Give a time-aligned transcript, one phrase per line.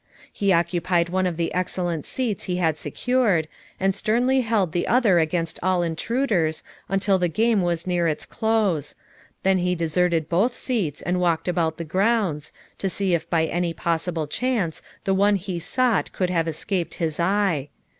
[0.33, 3.47] He occupied one of the excellent seats he had secured,
[3.79, 8.95] and sternly held the other against all intruders until the game was near its close;
[9.43, 13.75] then he deserted both seats and walked about the grounds, to see if by any
[13.75, 17.69] possible chance the one he sought could have escaped his eye.